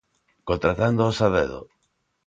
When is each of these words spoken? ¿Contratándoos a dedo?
¿Contratándoos 0.47 1.17
a 1.25 1.29
dedo? 1.35 1.61